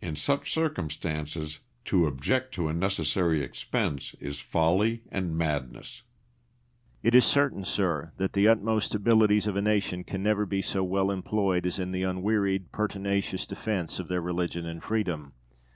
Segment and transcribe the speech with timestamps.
[0.00, 6.02] In such circumstances to object to a necessary expense is folly and madness.
[7.02, 7.14] De Witt.
[7.14, 10.84] It is certain, sir, that the utmost abilities of a nation can never be so
[10.84, 15.32] well employed as in the unwearied, pertinacious defence of their religion and freedom.